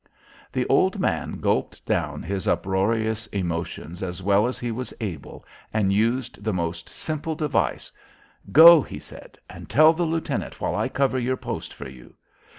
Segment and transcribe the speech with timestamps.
[0.51, 5.93] The old man gulped down his uproarious emotions as well as he was able and
[5.93, 7.91] used the most simple device.
[8.51, 12.15] "Go," he said, "and tell the lieutenant while I cover your post for you."